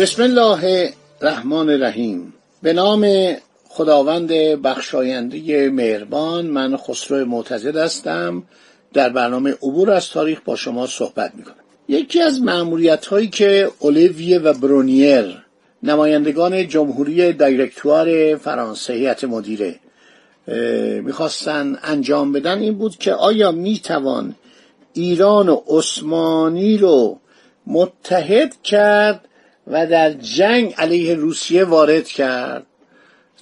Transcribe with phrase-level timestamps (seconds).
[0.00, 2.34] بسم الله الرحمن الرحیم.
[2.62, 3.06] به نام
[3.68, 4.28] خداوند
[4.62, 8.42] بخشاینده مهربان من خسرو معتزد هستم.
[8.92, 11.54] در برنامه عبور از تاریخ با شما صحبت می‌کنم.
[11.88, 15.36] یکی از معمولیت هایی که اولیویه و برونیر
[15.82, 19.74] نمایندگان جمهوری دایرکتوار فرانسه هیئت مدیره
[21.02, 24.34] می‌خواستن انجام بدن این بود که آیا می‌توان
[24.92, 27.18] ایران و عثمانی رو
[27.66, 29.26] متحد کرد
[29.70, 32.66] و در جنگ علیه روسیه وارد کرد.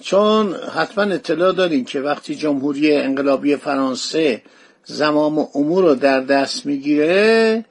[0.01, 4.41] چون حتما اطلاع داریم که وقتی جمهوری انقلابی فرانسه
[4.85, 7.65] زمام امور رو در دست می‌گیره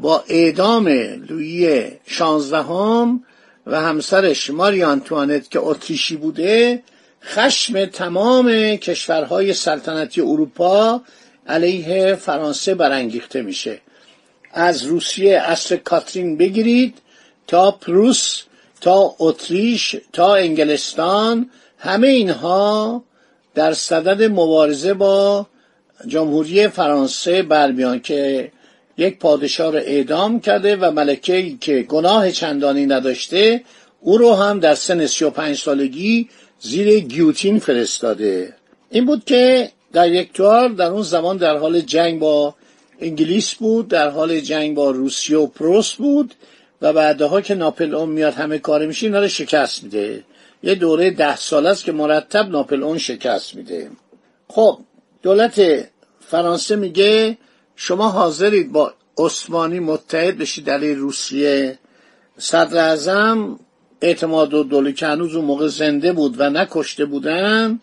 [0.00, 0.88] با اعدام
[1.28, 3.24] لویی شانزدهم
[3.66, 6.82] و همسرش ماری آنتوانت که اتریشی بوده
[7.24, 11.02] خشم تمام کشورهای سلطنتی اروپا
[11.46, 13.80] علیه فرانسه برانگیخته میشه.
[14.52, 16.98] از روسیه اصر کاترین بگیرید
[17.46, 18.42] تا پروس
[18.80, 23.02] تا اتریش تا انگلستان همه اینها
[23.54, 25.46] در صدد مبارزه با
[26.06, 28.52] جمهوری فرانسه برمیان که
[28.98, 33.62] یک پادشاه را اعدام کرده و ملکه که گناه چندانی نداشته
[34.00, 36.28] او رو هم در سن 35 سالگی
[36.60, 38.54] زیر گیوتین فرستاده.
[38.90, 40.08] این بود که در
[40.68, 42.54] در اون زمان در حال جنگ با
[43.00, 46.34] انگلیس بود در حال جنگ با روسیه و پروس بود.
[46.82, 50.24] و بعدها که ناپل اون میاد همه کار میشه اینا شکست میده.
[50.62, 53.90] یه دوره ده سال است که مرتب ناپل اون شکست میده.
[54.48, 54.78] خب
[55.22, 55.88] دولت
[56.20, 57.38] فرانسه میگه
[57.76, 61.78] شما حاضرید با عثمانی متحد بشید علیه روسیه.
[62.38, 63.58] صدر اعظم
[64.00, 67.80] اعتماد و دوله که هنوز اون موقع زنده بود و نکشته بودن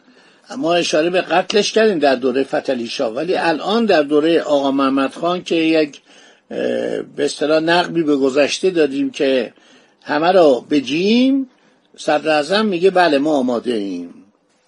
[0.57, 5.43] ما اشاره به قتلش کردیم در دوره فتلیشا ولی الان در دوره آقا محمد خان
[5.43, 6.01] که یک
[6.49, 9.53] به اصطلاح نقبی به گذشته دادیم که
[10.01, 11.49] همه رو بجیم
[11.97, 14.13] صدر میگه بله ما آماده ایم.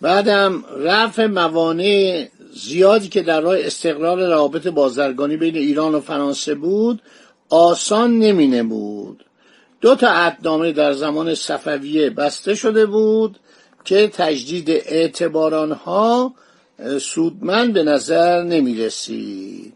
[0.02, 7.02] بعدم رفع موانع زیادی که در راه استقرار روابط بازرگانی بین ایران و فرانسه بود
[7.50, 9.26] آسان نمی بود
[9.82, 13.40] دو تا عدنامه در زمان صفویه بسته شده بود
[13.86, 16.34] که تجدید اعتبار آنها
[17.02, 19.74] سودمند به نظر نمی رسید.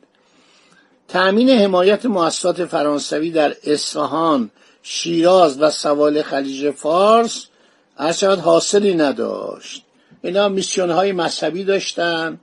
[1.15, 4.51] تأمین حمایت مؤسسات فرانسوی در اصفهان
[4.83, 7.45] شیراز و سوال خلیج فارس
[7.97, 9.83] ارشد حاصلی نداشت.
[10.23, 12.39] اینا میسیون های مذهبی داشتن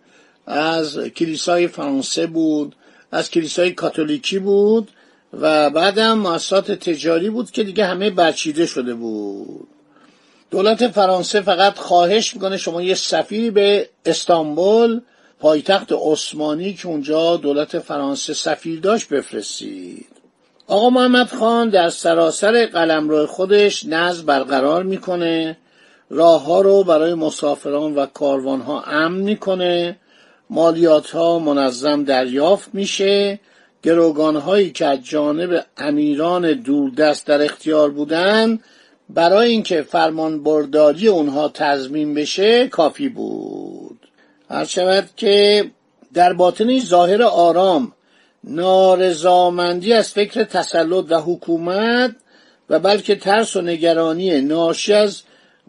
[0.46, 2.76] از کلیسای فرانسه بود
[3.12, 4.90] از کلیسای کاتولیکی بود
[5.40, 9.68] و بعدم مؤسسات تجاری بود که دیگه همه برچیده شده بود.
[10.50, 15.00] دولت فرانسه فقط خواهش می‌کنه شما یه سفیری به استانبول
[15.42, 20.06] پایتخت عثمانی که اونجا دولت فرانسه سفیر داشت بفرستید.
[20.66, 25.56] آقا محمد خان در سراسر قلمرو خودش نظم برقرار می‌کنه.
[26.10, 29.96] راه ها رو برای مسافران و کاروان ها امن می‌کنه.
[30.50, 33.40] مالیات ها منظم دریافت میشه.
[33.82, 38.58] گروگان هایی که از جانب امیران دوردست در اختیار بودن
[39.08, 43.81] برای اینکه فرمان برداری اونها تضمین بشه کافی بود.
[44.52, 45.64] هر شود که
[46.14, 47.92] در باطن ظاهر آرام
[48.44, 52.16] نارضامندی از فکر تسلط و حکومت
[52.70, 55.22] و بلکه ترس و نگرانی ناشی از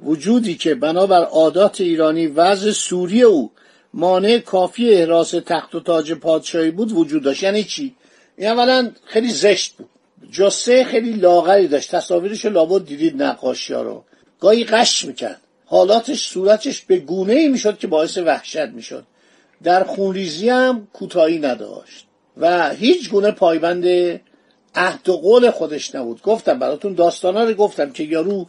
[0.03, 3.51] وجودی که بنابر عادات ایرانی وضع سوری او
[3.93, 7.43] مانع کافی احراس تخت و تاج پادشاهی بود وجود داشت.
[7.43, 7.95] یعنی چی؟
[8.37, 9.89] این اولا خیلی زشت بود.
[10.31, 11.95] جسه خیلی لاغری داشت.
[11.95, 14.03] تصاویرش لابد دیدید نقاشی ها رو.
[14.39, 15.41] گاهی قش می‌کرد.
[15.73, 19.03] حالاتش صورتش به گونه ای می‌شد که باعث وحشت می‌شد.
[19.63, 22.05] در خونریزی هم کوتاهی نداشت
[22.37, 23.85] و هیچ گونه پایبند
[24.75, 26.21] عهد و قول خودش نبود.
[26.21, 28.47] گفتم براتون داستانا رو گفتم که یارو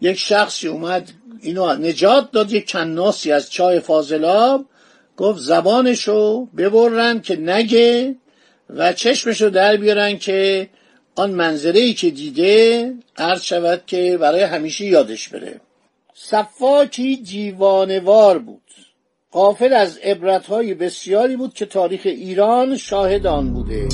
[0.00, 1.10] یک شخصی اومد
[1.42, 4.64] اینو نجات داد یک کناسی از چای فاضلاب
[5.16, 8.14] گفت زبانشو ببرن که نگه
[8.70, 10.68] و چشمشو در بیارن که
[11.14, 15.60] آن منظره ای که دیده عرض شود که برای همیشه یادش بره.
[16.14, 18.62] صفاکی جیوانوار بود.
[19.30, 23.88] قافل از عبرتهای بسیاری بود که تاریخ ایران شاهد آن بوده.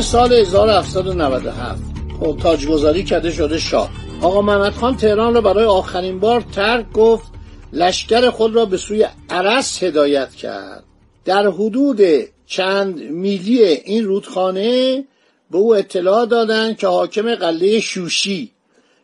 [0.00, 1.82] سال 1797
[2.20, 3.90] خب تاجگذاری کرده شده شاه.
[4.22, 7.32] آقا محمد خان تهران را برای آخرین بار ترک گفت
[7.72, 10.84] لشکر خود را به سوی عرس هدایت کرد.
[11.24, 12.00] در حدود
[12.46, 15.04] چند میلی این رودخانه
[15.50, 18.52] به او اطلاع دادند که حاکم قلعه شوشی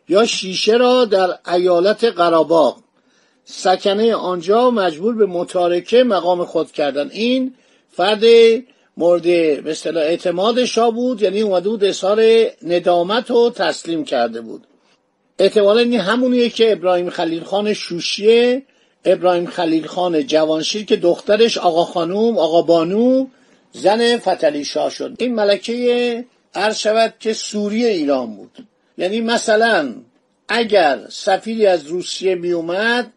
[0.09, 2.77] یا شیشه را در ایالت قراباق
[3.45, 7.09] سکنه آنجا مجبور به متارکه مقام خود کردن.
[7.09, 7.53] این
[7.91, 8.23] فرد
[8.97, 9.27] مورد
[9.67, 12.21] مثل اعتماد شاه بود یعنی اومده بود اظهار
[12.63, 14.67] ندامت و تسلیم کرده بود.
[15.39, 18.63] احتمالا این همونیه که ابراهیم خلیل خان شوشیه.
[19.05, 23.27] ابراهیم خلیل خان جوانشیر که دخترش آقا خانوم آقا بانو
[23.71, 25.15] زن فتلی شاه شد.
[25.19, 28.67] این ملکه عرض شود که سوری ایران بود.
[28.97, 29.95] یعنی مثلا
[30.47, 33.13] اگر سفیری از روسیه می اومد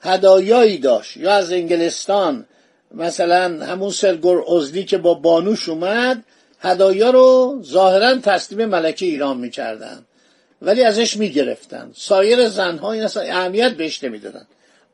[0.00, 1.16] هدایایی داشت.
[1.16, 2.46] یا از انگلستان
[2.94, 6.24] مثلا همون سرگور ازدی که با بانوش اومد
[6.60, 10.06] هدایا رو ظاهرا تسلیم ملکه ایران می‌کردن.
[10.62, 11.90] ولی ازش می‌گرفتن.
[11.94, 14.46] سایر زنها این اصلا اهمیت بهش نمی‌دادن.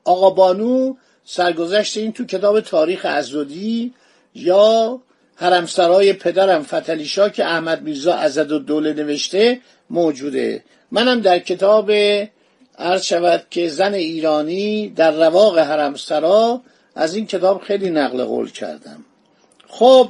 [0.04, 0.94] آقا بانو
[1.24, 3.94] سرگذشت این تو کتاب تاریخ ازودی
[4.34, 5.00] یا
[5.34, 9.60] حرمسرای پدرم فتلیشا که احمد میرزا ازد و دوله نوشته
[9.90, 10.64] موجوده.
[10.90, 11.92] منم در کتاب
[12.78, 16.60] عرض شود که زن ایرانی در رواق حرمسرا
[16.94, 19.04] از این کتاب خیلی نقل قول کردم.
[19.68, 20.08] خب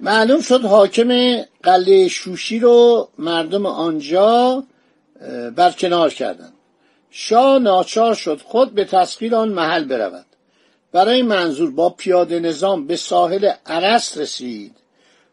[0.00, 4.64] معلوم شد حاکم قلعه شوشی رو مردم آنجا
[5.56, 6.52] برکنار کردند
[7.10, 10.26] شاه ناچار شد خود به تسخیر آن محل برود.
[10.92, 14.76] برای منظور با پیاده نظام به ساحل عرس رسید.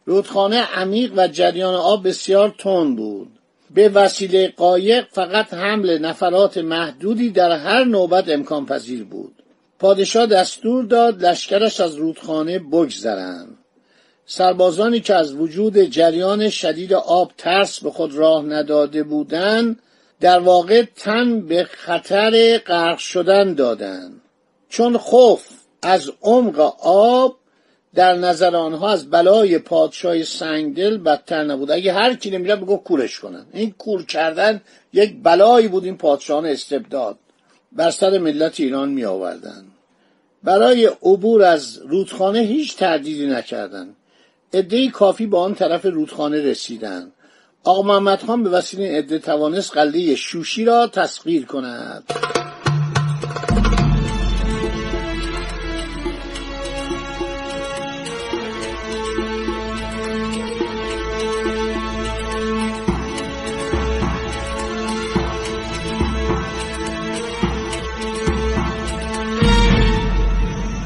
[0.06, 3.32] رودخانه عمیق و جریان آب بسیار تند بود.
[3.72, 9.41] به وسیله قایق فقط حمل نفرات محدودی در هر نوبت امکان پذیر بود.
[9.82, 13.58] پادشاه دستور داد لشکرش از رودخانه بگذرند.
[14.26, 19.80] سربازانی که از وجود جریان شدید آب ترس به خود راه نداده بودند
[20.20, 24.22] در واقع تن به خطر غرق شدن دادند.
[24.70, 25.48] چون خوف
[25.82, 27.36] از عمق آب
[27.96, 31.72] در نظر آنها از بلای پادشاه سنگدل بدتر نبود.
[31.72, 33.46] اگه هر کی نمیره بگو کورش کنن.
[33.54, 34.62] این کور کردن
[34.94, 37.18] یک بلایی بود این پادشاهان استبداد.
[37.72, 39.71] بر سر ملت ایران می آوردن
[40.44, 43.96] برای عبور از رودخانه هیچ تردیدی نکردند
[44.54, 47.12] عدهای کافی با آن طرف رودخانه رسیدند
[47.64, 52.04] آقا محمد خان به وسیله عده توانست قلعه شوشی را تسخیر کند.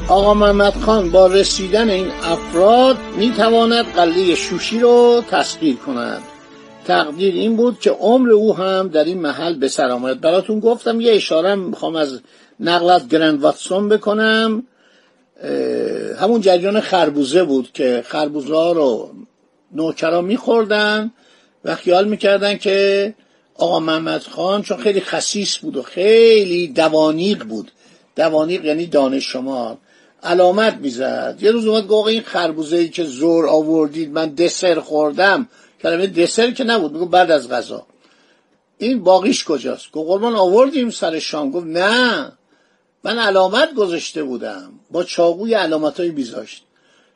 [0.08, 6.22] آقا محمد خان با رسیدن این افراد می تواند قلعه شوشی رو تسخیر کند.
[6.84, 10.20] تقدیر این بود که عمر او هم در این محل به سر آمد.
[10.20, 12.20] براتون گفتم یه اشاره می‌خوام از
[12.60, 14.62] نقلت گرند واتسون بکنم.
[16.20, 19.10] همون جریان خربوزه بود که خربوزه ها رو
[19.72, 21.10] نوکرا میخوردن
[21.64, 23.14] و خیال می‌کردن که
[23.54, 27.70] آقا محمد خان چون خیلی خسیس بود و خیلی دوانیق بود.
[28.16, 29.78] دوانیق یعنی دانش شما.
[30.26, 31.38] علامت می‌زد.
[31.40, 35.48] یه روز اومد گفت این خربوزه ای که زور آوردید من دسر خوردم.
[35.82, 37.86] کلمه دسر که نبود میگو بعد از غذا.
[38.78, 41.50] این باقیش کجاست؟ گفت قربان آوردیم سر شام.
[41.50, 42.32] گفت نه
[43.04, 44.72] من علامت گذاشته بودم.
[44.90, 46.62] با چاقوی علامت های بیزاشت.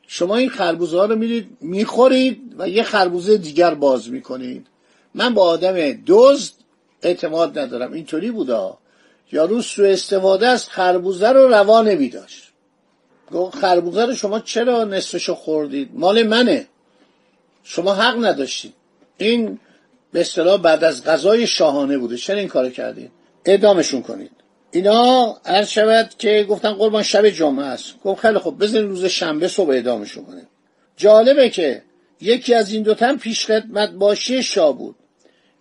[0.07, 4.67] شما این خربوزه ها رو میرید می‌خورید و یه خربوزه دیگر باز می‌کنید.
[5.15, 6.53] من با آدم دزد
[7.01, 7.93] اعتماد ندارم.
[7.93, 8.77] اینطوری بودا.
[9.31, 12.50] یارو سو استفاده از خربوزه رو روا نمیداشت.
[13.33, 16.67] گفت خربوزه رو شما چرا نصفشو خوردید؟ مال منه.
[17.63, 18.73] شما حق نداشتید.
[19.17, 19.59] این
[20.13, 22.17] به اصطلاح بعد از غذای شاهانه بوده.
[22.17, 23.11] چرا این کارو کردید؟
[23.45, 24.31] اعدامشون کنید.
[24.71, 27.93] اینا عرض شود که گفتن قربان شب جمعه است.
[28.03, 30.47] گفت خیلی خب بزنین روز شنبه صبح اعدامشون کنید
[30.97, 31.81] جالبه که
[32.21, 34.95] یکی از این دوتن پیش خدمت باشی شاه بود.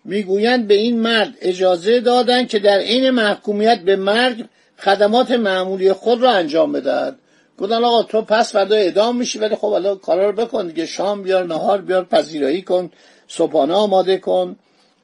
[0.05, 4.45] می‌گویند به این مرد اجازه دادند که در عین محکومیت به مرگ
[4.79, 7.19] خدمات معمولی خود را انجام بدهد.
[7.61, 10.87] گفتن آقا تو پس فردا اعدام میشی ولی خب الان کارا رو بکن دیگه.
[10.87, 12.91] شام بیار نهار بیار پذیرایی کن
[13.29, 14.57] صبحانه آماده کن.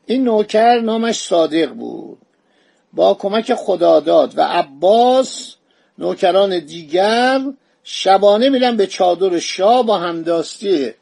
[0.06, 2.18] این نوکر نامش صادق بود.
[2.92, 5.54] با کمک خداداد و عباس
[5.98, 7.40] نوکران دیگر
[7.84, 10.92] شبانه میرن به چادر شاه با همداستی.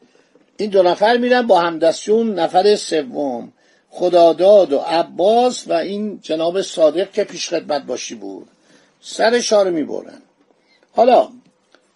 [0.57, 3.51] این دو نفر میرن با همدستیون نفر سوم
[3.89, 8.47] خداداد و عباس و این جناب صادق که پیش خدمت باشی بود.
[9.01, 10.21] سر رو می‌برن.
[10.95, 11.29] حالا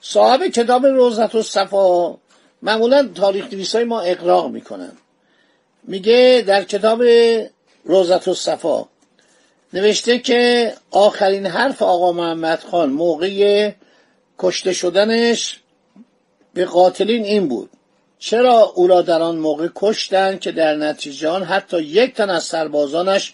[0.01, 2.17] صاحب کتاب روزت و صفا
[2.61, 4.91] معمولا تاریخ های ما اقراق می‌کنن.
[5.83, 7.03] میگه در کتاب
[7.83, 8.85] روزت و صفا
[9.73, 13.71] نوشته که آخرین حرف آقا محمد خان موقع
[14.39, 15.59] کشته شدنش
[16.53, 17.69] به قاتلین این بود.
[18.19, 22.43] چرا او را در آن موقع کشتن که در نتیجه آن حتی یک تن از
[22.43, 23.33] سربازانش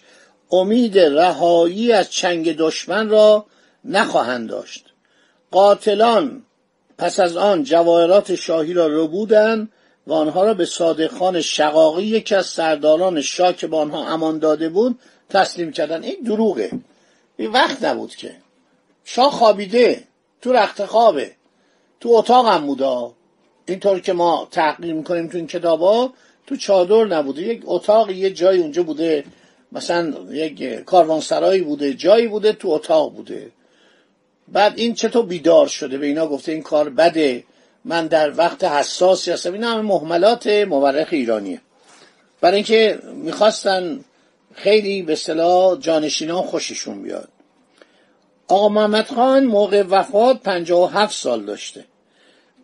[0.50, 3.46] امید رهایی از چنگ دشمن را
[3.84, 4.84] نخواهند داشت؟
[5.50, 6.45] قاتلان
[6.98, 9.68] پس از آن جواهرات شاهی را رو بودن
[10.06, 14.38] و آنها را به صادق خان شقاقی یکی از سرداران شاه که به آنها امان
[14.38, 14.98] داده بود
[15.30, 16.02] تسلیم کردن.
[16.02, 16.70] این دروغه.
[17.36, 18.36] این وقت نبود که.
[19.04, 20.04] شاه خوابیده.
[20.42, 21.30] تو رخت خوابه.
[22.00, 23.12] تو اتاق هم بودا
[23.66, 26.12] اینطور که ما تحقیق می‌کنیم تو این کتابا
[26.46, 27.42] تو چادر نبوده.
[27.42, 29.24] یک اتاق یه جای اونجا بوده.
[29.72, 31.94] مثلا یک کاروانسرایی بوده.
[31.94, 32.52] جایی بوده.
[32.52, 33.50] تو اتاق بوده.
[34.48, 37.44] بعد این چطور بیدار شده؟ به اینا گفته این کار بده.
[37.84, 39.52] من در وقت حساسی هستم.
[39.52, 41.60] این همه محملات مورخ ایرانیه.
[42.40, 44.04] برای اینکه می‌خواستن
[44.54, 47.28] خیلی به صلاح جانشینان خوششون بیاد.
[48.48, 51.84] آقا محمد خان موقع وفات 57 سال داشته.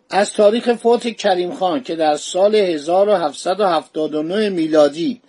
[0.09, 5.21] از تاریخ فوت کریم خان که در سال 1779 میلادی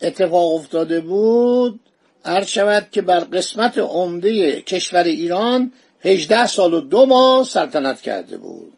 [0.00, 1.80] اتفاق افتاده بود
[2.24, 8.36] عرض شود که بر قسمت عمده کشور ایران 18 سال و دو ماه سلطنت کرده
[8.36, 8.72] بود.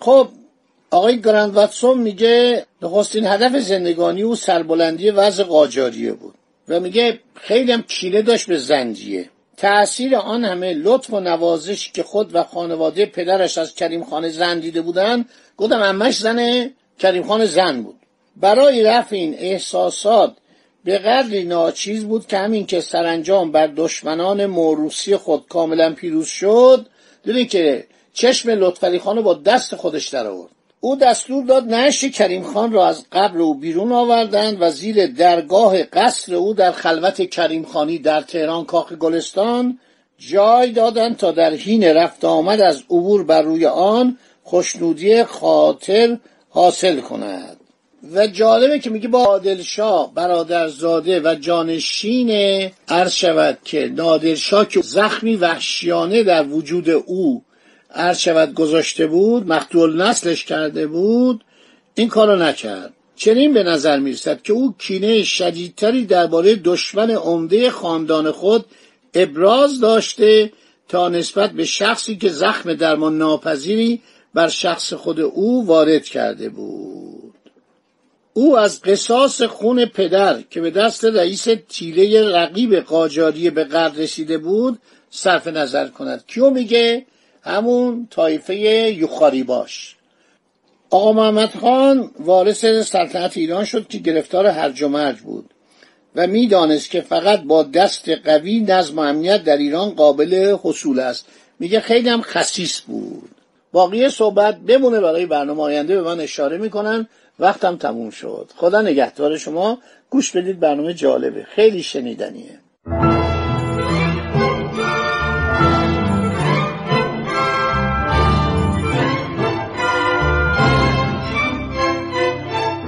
[0.00, 0.28] خب
[0.90, 6.34] آقای گراند واتسون میگه نخستین هدف زندگانی او سربلندی وضع قاجاریه بود
[6.68, 9.30] و میگه خیلی هم کینه داشت به زنجیه.
[9.56, 14.58] تأثیر آن همه لطف و نوازش که خود و خانواده پدرش از کریم خان زن
[14.58, 15.24] دیده بودن
[15.56, 17.96] گفتم امش زن کریم خان زن بود.
[18.36, 20.36] برای رفع این احساسات
[20.84, 26.86] به قدری ناچیز بود که همین که سرانجام بر دشمنان موروسی خود کاملا پیروز شد
[27.24, 30.50] دیدین که چشم لطفعلی خان با دست خودش در آورد.
[30.80, 35.82] او دستور داد نش کریم خان را از قبر او بیرون آوردند و زیر درگاه
[35.82, 39.78] قصر او در خلوت کریم خانی در تهران کاخ گلستان
[40.18, 47.00] جای دادند تا در حین رفت آمد از عبور بر روی آن خوشنودی خاطر حاصل
[47.00, 47.63] کند.
[48.12, 52.30] و جالبه که میگه با عادلشاه برادرزاده و جانشین
[52.88, 57.44] عرض شود که نادرشاه که زخمی وحشیانه در وجود او
[57.94, 61.44] عرض شود گذاشته بود مقتول نسلش کرده بود
[61.94, 62.92] این کارو نکرد.
[63.16, 68.64] چنین به نظر می‌رسد که او کینه شدیدتری درباره دشمن عمده خاندان خود
[69.14, 70.52] ابراز داشته
[70.88, 74.00] تا نسبت به شخصی که زخم درمان ناپذیری
[74.34, 77.13] بر شخص خود او وارد کرده بود.
[78.36, 84.38] او از قصاص خون پدر که به دست رئیس تیله رقیب قاجاری به قرد رسیده
[84.38, 84.78] بود
[85.10, 86.24] صرف نظر کند.
[86.26, 87.06] کیو میگه؟
[87.42, 88.54] همون طایفه
[88.92, 89.96] یوخاری باش.
[90.90, 95.50] آقا محمد خان وارث سلطنت ایران شد که گرفتار هرج و مرج بود
[96.16, 101.26] و می‌دانست که فقط با دست قوی نظم و امنیت در ایران قابل حصول است.
[101.58, 103.30] میگه خیلی هم خصیص بود.
[103.72, 107.08] باقی صحبت بمونه برای برنامه آینده به من اشاره می‌کنن.
[107.38, 108.50] وقتم تموم شد.
[108.56, 109.78] خدا نگهدار شما.
[110.10, 111.42] گوش بدید برنامه جالبه.
[111.44, 112.60] خیلی شنیدنیه.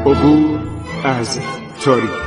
[0.06, 0.60] عبور
[1.04, 1.40] از
[1.84, 2.26] تاریخ.